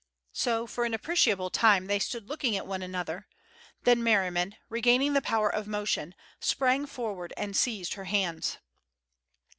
So 0.33 0.65
for 0.65 0.83
an 0.85 0.95
appreciable 0.95 1.51
time 1.51 1.85
they 1.85 1.99
stood 1.99 2.27
looking 2.27 2.57
at 2.57 2.65
one 2.65 2.81
another, 2.81 3.27
then 3.83 4.01
Merriman, 4.01 4.55
regaining 4.67 5.13
the 5.13 5.21
power 5.21 5.53
of 5.53 5.67
motion, 5.67 6.15
sprang 6.39 6.87
forward 6.87 7.33
and 7.37 7.55
seized 7.55 7.93
her 7.93 8.05
hands. 8.05 8.57